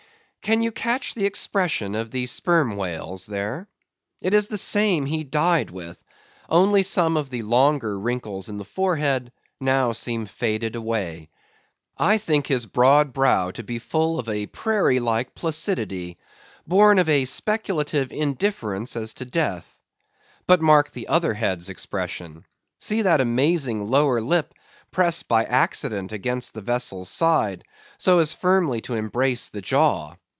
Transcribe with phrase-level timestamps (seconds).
[0.43, 3.67] Can you catch the expression of the Sperm Whale's there?
[4.23, 6.03] It is the same he died with,
[6.49, 9.31] only some of the longer wrinkles in the forehead
[9.93, 11.29] seem now faded away.
[11.95, 16.17] I think his broad brow to be full of a prairie like placidity,
[16.67, 19.79] born of a speculative indifference as to death.
[20.47, 22.45] But mark the other head's expression.
[22.79, 24.55] See that amazing lower lip,
[24.89, 27.63] pressed by accident against the vessel's side,
[27.99, 30.15] so as firmly to embrace the jaw.